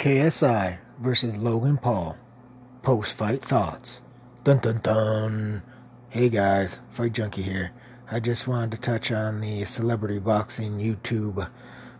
[0.00, 2.16] KSI versus Logan Paul.
[2.80, 4.00] Post fight thoughts.
[4.44, 5.62] Dun dun dun.
[6.08, 7.72] Hey guys, Fight Junkie here.
[8.10, 11.50] I just wanted to touch on the celebrity boxing YouTube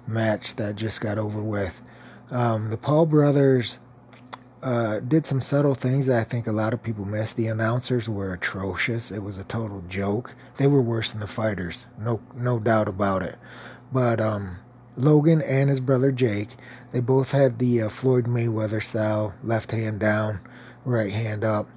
[0.07, 1.83] match that just got over with.
[2.31, 3.79] Um, the Paul brothers
[4.63, 7.37] uh, did some subtle things that I think a lot of people missed.
[7.37, 9.11] The announcers were atrocious.
[9.11, 10.35] It was a total joke.
[10.57, 13.37] They were worse than the fighters, no no doubt about it.
[13.93, 14.57] But um,
[14.97, 16.57] Logan and his brother Jake,
[16.93, 20.41] they both had the uh, Floyd Mayweather style left hand down,
[20.85, 21.69] right hand up.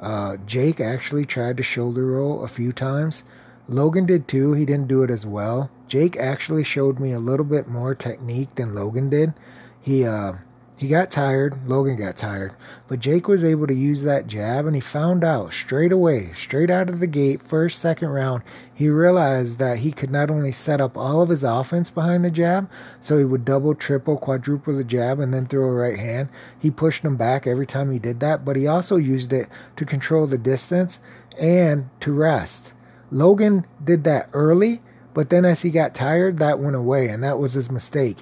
[0.00, 3.22] Uh, Jake actually tried to shoulder roll a few times.
[3.68, 4.52] Logan did too.
[4.52, 5.70] He didn't do it as well.
[5.88, 9.32] Jake actually showed me a little bit more technique than Logan did.
[9.80, 10.34] He uh,
[10.76, 11.66] he got tired.
[11.66, 12.52] Logan got tired.
[12.86, 16.68] But Jake was able to use that jab, and he found out straight away, straight
[16.68, 18.42] out of the gate, first, second round,
[18.74, 22.30] he realized that he could not only set up all of his offense behind the
[22.30, 26.28] jab, so he would double, triple, quadruple the jab, and then throw a right hand.
[26.58, 29.86] He pushed him back every time he did that, but he also used it to
[29.86, 31.00] control the distance
[31.38, 32.74] and to rest.
[33.10, 34.82] Logan did that early,
[35.14, 38.18] but then as he got tired, that went away, and that was his mistake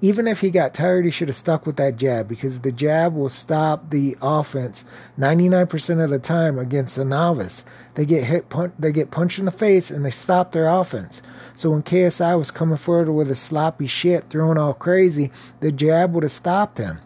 [0.00, 3.14] even if he got tired, he should have stuck with that jab because the jab
[3.14, 4.84] will stop the offense
[5.18, 7.64] 99% of the time against a novice.
[7.94, 8.46] They get hit,
[8.78, 11.20] they get punched in the face, and they stop their offense.
[11.54, 16.14] So when KSI was coming forward with a sloppy shit, throwing all crazy, the jab
[16.14, 16.98] would have stopped him.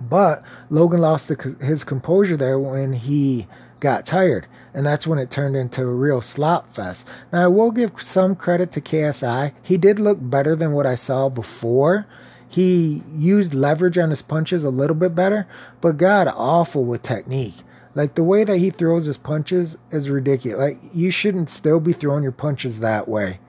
[0.00, 3.46] But Logan lost the, his composure there when he
[3.80, 4.46] got tired.
[4.78, 7.04] And that's when it turned into a real slop fest.
[7.32, 9.50] Now, I will give some credit to KSI.
[9.60, 12.06] He did look better than what I saw before.
[12.48, 15.48] He used leverage on his punches a little bit better,
[15.80, 17.56] but God awful with technique.
[17.96, 20.60] Like the way that he throws his punches is ridiculous.
[20.60, 23.40] Like you shouldn't still be throwing your punches that way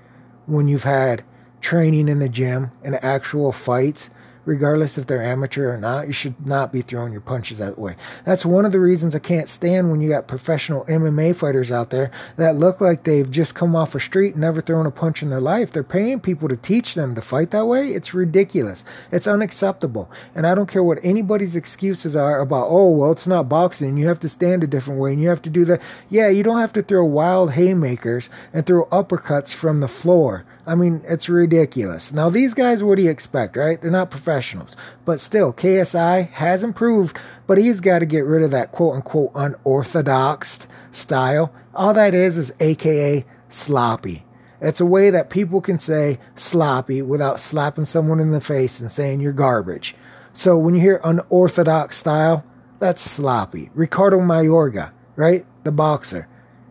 [0.48, 1.24] when you've had
[1.62, 4.10] training in the gym and actual fights
[4.50, 6.08] regardless if they're amateur or not.
[6.08, 7.96] You should not be throwing your punches that way.
[8.26, 11.92] That's one of the reasons I can't stand when you got professional MMA fighters out
[11.92, 15.22] there that look like they've just come off a street and never thrown a punch
[15.22, 15.72] in their life.
[15.72, 17.94] They're paying people to teach them to fight that way.
[17.94, 18.84] It's ridiculous.
[19.12, 20.10] It's unacceptable.
[20.34, 23.98] And I don't care what anybody's excuses are about, oh, well, it's not boxing.
[23.98, 25.80] You have to stand a different way and you have to do that.
[26.10, 30.44] Yeah, you don't have to throw wild haymakers and throw uppercuts from the floor.
[30.70, 32.12] I mean, it's ridiculous.
[32.12, 33.82] Now, these guys, what do you expect, right?
[33.82, 34.76] They're not professionals.
[35.04, 39.32] But still, KSI has improved, but he's got to get rid of that quote unquote
[39.34, 40.60] unorthodox
[40.92, 41.52] style.
[41.74, 44.26] All that is is AKA sloppy.
[44.62, 48.92] It's a way that people can say sloppy without slapping someone in the face and
[48.92, 49.96] saying you're garbage.
[50.34, 52.44] So when you hear unorthodox style,
[52.78, 53.72] that's sloppy.
[53.74, 55.48] Ricardo Mayorga, right?
[55.64, 56.28] The boxer.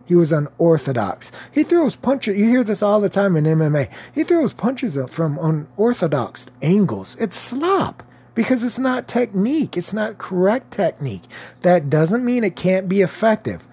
[0.09, 1.31] He was unorthodox.
[1.51, 2.35] He throws punches.
[2.35, 3.91] You hear this all the time in MMA.
[4.11, 7.15] He throws punches from unorthodox angles.
[7.19, 8.01] It's slop
[8.33, 9.77] because it's not technique.
[9.77, 11.25] It's not correct technique.
[11.61, 13.63] That doesn't mean it can't be effective.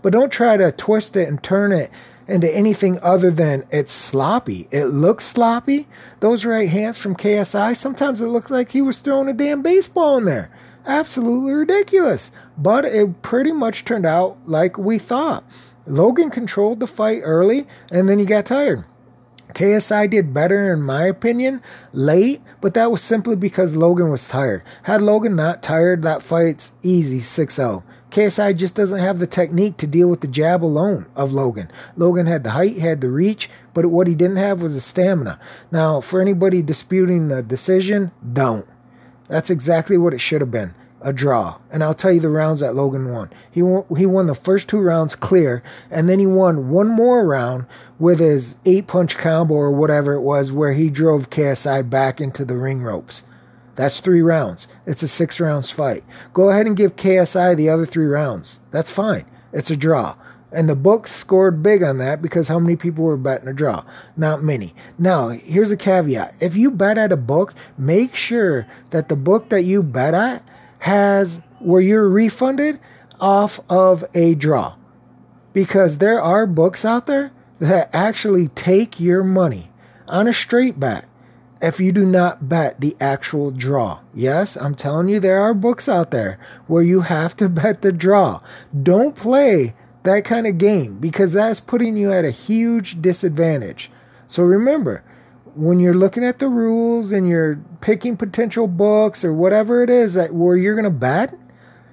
[0.00, 1.90] But don't try to twist it and turn it
[2.28, 4.68] into anything other than it's sloppy.
[4.70, 5.88] It looks sloppy.
[6.20, 10.18] Those right hands from KSI, sometimes it looked like he was throwing a damn baseball
[10.18, 10.52] in there.
[10.86, 12.30] Absolutely ridiculous.
[12.56, 15.42] But it pretty much turned out like we thought.
[15.90, 18.84] Logan controlled the fight early and then he got tired.
[19.54, 21.60] KSI did better, in my opinion,
[21.92, 24.62] late, but that was simply because Logan was tired.
[24.84, 27.82] Had Logan not tired, that fight's easy 6 0.
[28.10, 31.70] KSI just doesn't have the technique to deal with the jab alone of Logan.
[31.96, 35.38] Logan had the height, had the reach, but what he didn't have was the stamina.
[35.70, 38.66] Now, for anybody disputing the decision, don't.
[39.28, 41.56] That's exactly what it should have been a draw.
[41.70, 43.30] And I'll tell you the rounds that Logan won.
[43.50, 47.26] He won, he won the first two rounds clear, and then he won one more
[47.26, 47.66] round
[47.98, 52.44] with his eight punch combo or whatever it was, where he drove KSI back into
[52.44, 53.22] the ring ropes.
[53.76, 54.66] That's three rounds.
[54.86, 56.04] It's a six rounds fight.
[56.32, 58.60] Go ahead and give KSI the other three rounds.
[58.70, 59.24] That's fine.
[59.52, 60.16] It's a draw.
[60.52, 63.84] And the books scored big on that because how many people were betting a draw?
[64.16, 64.74] Not many.
[64.98, 66.34] Now, here's a caveat.
[66.40, 70.42] If you bet at a book, make sure that the book that you bet at
[70.80, 72.80] has where you're refunded
[73.20, 74.74] off of a draw.
[75.52, 79.70] Because there are books out there that actually take your money
[80.08, 81.06] on a straight bet
[81.60, 84.00] if you do not bet the actual draw.
[84.14, 87.92] Yes, I'm telling you, there are books out there where you have to bet the
[87.92, 88.40] draw.
[88.82, 93.90] Don't play that kind of game because that's putting you at a huge disadvantage.
[94.26, 95.02] So remember,
[95.54, 100.14] when you're looking at the rules and you're picking potential books or whatever it is
[100.14, 101.34] that where you're gonna bet,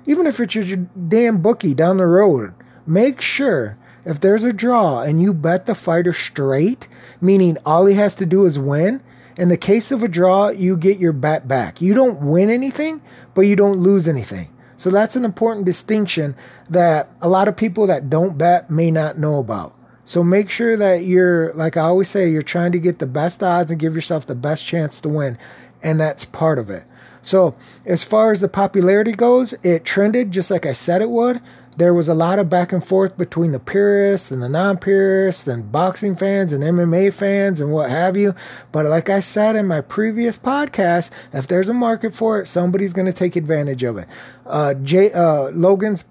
[0.06, 2.54] even if it's your damn bookie down the road,
[2.86, 6.88] make sure if there's a draw and you bet the fighter straight,
[7.20, 9.02] meaning all he has to do is win,
[9.38, 11.80] In the case of a draw, you get your bet back.
[11.80, 13.02] You don't win anything,
[13.36, 14.50] but you don't lose anything.
[14.78, 16.36] So that's an important distinction
[16.70, 19.77] that a lot of people that don't bet may not know about.
[20.08, 23.44] So make sure that you're, like I always say, you're trying to get the best
[23.44, 25.38] odds and give yourself the best chance to win.
[25.84, 26.86] And that's part of it.
[27.22, 31.42] So as far as the popularity goes, it trended just like I said it would
[31.78, 35.48] there was a lot of back and forth between the purists and the non purists
[35.48, 38.36] and boxing fans and MMA fans and what have you.
[38.72, 42.94] But like I said in my previous podcast, if there's a market for it, somebody's
[42.94, 44.08] going to take advantage of it.
[44.46, 46.04] Uh, Jay, uh, Logan's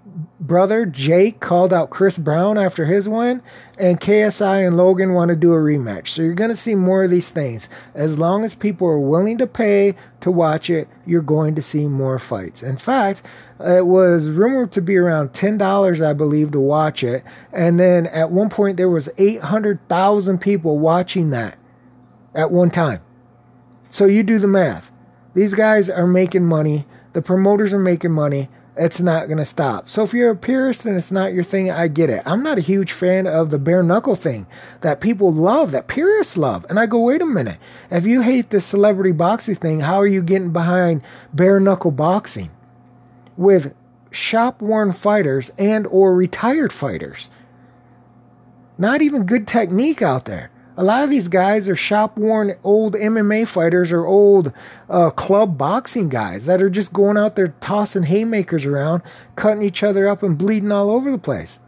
[0.47, 3.43] brother Jake called out Chris Brown after his win,
[3.77, 6.07] and KSI and Logan want to do a rematch.
[6.07, 7.69] So you're going to see more of these things.
[7.93, 11.85] As long as people are willing to pay to watch it, you're going to see
[11.85, 12.63] more fights.
[12.63, 13.21] In fact,
[13.59, 17.23] it was rumored to be around $10, I believe, to watch it.
[17.51, 21.57] And then at one point, there was 800,000 people watching that
[22.33, 23.01] at one time.
[23.89, 24.91] So you do the math.
[25.33, 26.85] These guys are making money.
[27.13, 28.49] The promoters are making money.
[28.77, 29.89] It's not going to stop.
[29.89, 32.21] So if you're a purist and it's not your thing, I get it.
[32.25, 34.47] I'm not a huge fan of the bare knuckle thing
[34.81, 36.65] that people love, that purists love.
[36.69, 37.57] And I go, wait a minute.
[37.89, 41.01] If you hate the celebrity boxing thing, how are you getting behind
[41.33, 42.51] bare knuckle boxing?
[43.37, 43.73] with
[44.11, 47.29] shop worn fighters and or retired fighters.
[48.77, 50.51] Not even good technique out there.
[50.79, 54.53] A lot of these guys are shop worn old MMA fighters or old
[54.87, 59.01] uh, club boxing guys that are just going out there tossing haymakers around,
[59.35, 61.59] cutting each other up and bleeding all over the place.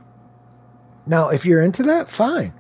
[1.08, 2.54] Now, if you're into that, fine.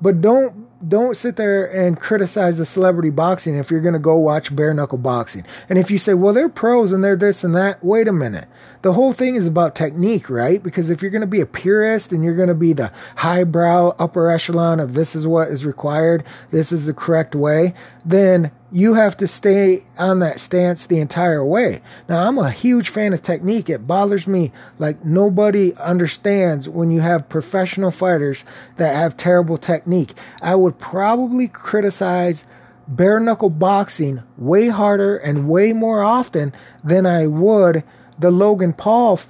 [0.00, 4.16] But don't don't sit there and criticize the celebrity boxing if you're going to go
[4.16, 5.44] watch bare knuckle boxing.
[5.68, 8.48] And if you say, well, they're pros and they're this and that, wait a minute.
[8.82, 10.60] The whole thing is about technique, right?
[10.60, 13.94] Because if you're going to be a purist and you're going to be the highbrow
[13.96, 17.74] upper echelon of this is what is required, this is the correct way,
[18.04, 21.82] then you have to stay on that stance the entire way.
[22.08, 23.68] Now, I'm a huge fan of technique.
[23.68, 28.44] It bothers me like nobody understands when you have professional fighters
[28.78, 30.14] that have terrible technique.
[30.40, 32.44] I would probably criticize
[32.88, 36.52] bare knuckle boxing way harder and way more often
[36.82, 37.84] than I would
[38.18, 39.20] the Logan Paul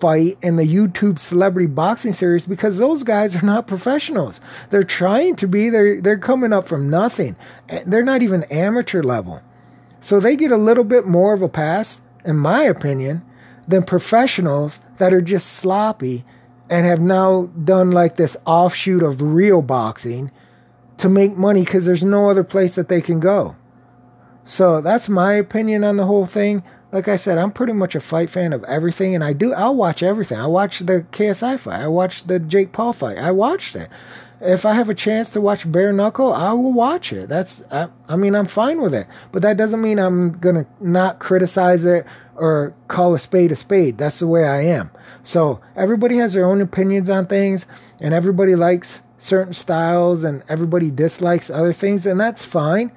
[0.00, 4.40] fight in the YouTube celebrity boxing series because those guys are not professionals.
[4.70, 5.68] They're trying to be.
[5.68, 7.36] They're they're coming up from nothing.
[7.86, 9.42] They're not even amateur level.
[10.00, 13.22] So they get a little bit more of a pass, in my opinion,
[13.68, 16.24] than professionals that are just sloppy
[16.70, 20.30] and have now done like this offshoot of real boxing
[21.00, 23.56] to make money because there's no other place that they can go.
[24.44, 26.62] So that's my opinion on the whole thing
[26.92, 29.52] like I said, I'm pretty much a fight fan of everything, and I do.
[29.52, 30.38] I'll watch everything.
[30.38, 31.80] I watch the KSI fight.
[31.80, 33.18] I watch the Jake Paul fight.
[33.18, 33.88] I watched it.
[34.40, 37.28] If I have a chance to watch bare knuckle, I will watch it.
[37.28, 37.62] That's.
[37.70, 39.06] I, I mean, I'm fine with it.
[39.30, 43.98] But that doesn't mean I'm gonna not criticize it or call a spade a spade.
[43.98, 44.90] That's the way I am.
[45.22, 47.66] So everybody has their own opinions on things,
[48.00, 52.90] and everybody likes certain styles, and everybody dislikes other things, and that's fine.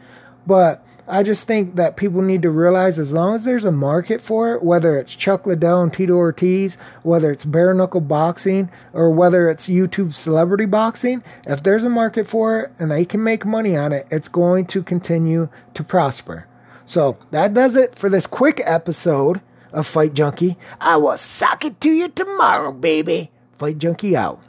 [0.47, 4.21] But I just think that people need to realize as long as there's a market
[4.21, 9.11] for it, whether it's Chuck Liddell and Tito Ortiz, whether it's bare knuckle boxing, or
[9.11, 13.45] whether it's YouTube celebrity boxing, if there's a market for it and they can make
[13.45, 16.47] money on it, it's going to continue to prosper.
[16.85, 19.41] So that does it for this quick episode
[19.73, 20.57] of Fight Junkie.
[20.79, 23.29] I will sock it to you tomorrow, baby.
[23.57, 24.41] Fight Junkie out.